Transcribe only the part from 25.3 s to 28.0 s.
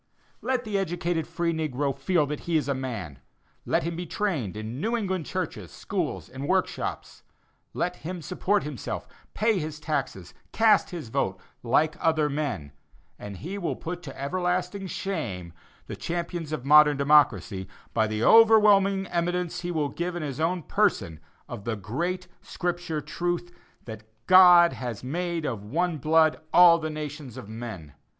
of one blood all the nations of men."